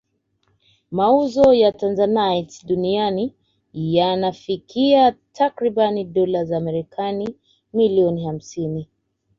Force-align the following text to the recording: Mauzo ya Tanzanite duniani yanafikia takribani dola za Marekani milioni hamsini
Mauzo 0.91 1.53
ya 1.53 1.71
Tanzanite 1.71 2.67
duniani 2.67 3.33
yanafikia 3.73 5.15
takribani 5.33 6.03
dola 6.05 6.45
za 6.45 6.59
Marekani 6.59 7.35
milioni 7.73 8.25
hamsini 8.25 8.87